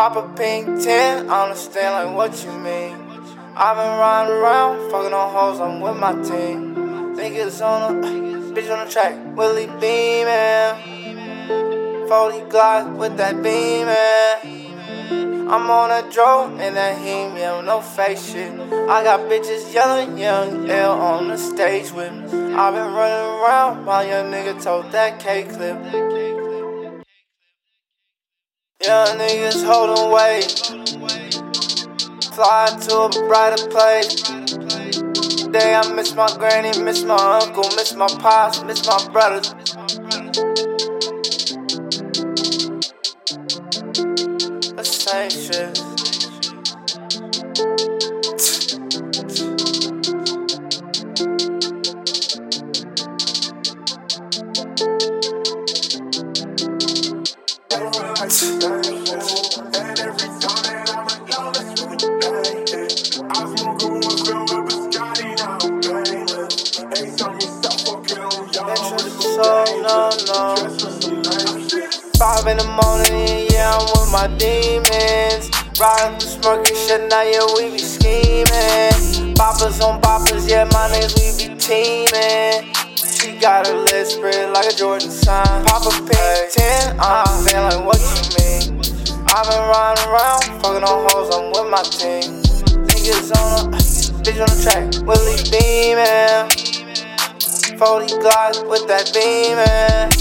[0.00, 2.96] Pop a pink 10, I understand like what you mean.
[3.54, 7.14] I've been riding around, fucking on hoes, I'm with my team.
[7.14, 8.08] Think it's on a
[8.54, 10.78] bitch on the track, Willie beamin'.
[12.08, 13.90] 40 Glock with that beamin'.
[15.50, 18.58] I'm on a drone in that heme, yeah, no fake shit.
[18.88, 22.54] I got bitches yelling, young L on the stage with me.
[22.54, 26.29] I've been running around while your nigga told that K clip.
[28.82, 30.58] Young niggas holding weight.
[32.32, 34.22] Fly to a brighter place.
[35.42, 39.52] Today I miss my granny, miss my uncle, miss my pops, miss my brothers.
[44.72, 45.90] The same shit.
[69.50, 70.54] So, no, no.
[72.22, 75.50] Five in the morning, yeah, I'm with my demons.
[75.74, 79.34] Riding the smoking shit, now yeah, we be scheming.
[79.34, 82.70] Boppers on boppers, yeah, my niggas, we be teaming.
[82.94, 85.64] She got her lips spread like a Jordan sign.
[85.66, 88.78] Pop a pink 10, uh, I'm feeling like what you mean.
[89.34, 92.38] I've been riding around, fucking on hoes, I'm with my team.
[92.86, 93.78] Niggas on the,
[94.22, 95.79] bitch on the track, Willie beamin'.
[97.80, 100.12] 40 Glock with that beamin'.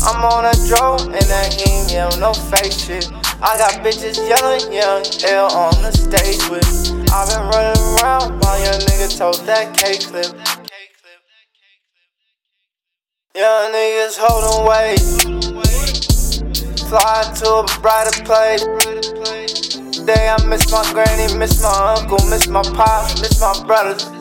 [0.00, 3.04] I'm on a drone in that heme, yeah, no fake shit.
[3.44, 6.64] I got bitches yelling, young L on the stage with.
[7.12, 10.32] I've been running around while your nigga told that K clip.
[13.36, 15.04] Young niggas holding weight.
[16.88, 18.64] Fly to a brighter place.
[19.92, 24.13] Today I miss my granny, miss my uncle, miss my pops, miss my brothers.